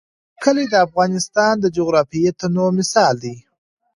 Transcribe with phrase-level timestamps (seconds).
[0.43, 3.35] کلي د افغانستان د جغرافیوي تنوع مثال دی.